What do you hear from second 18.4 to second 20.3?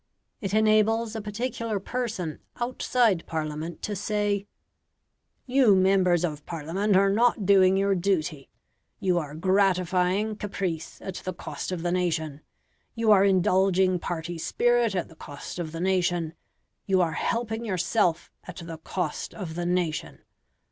at the cost of the nation.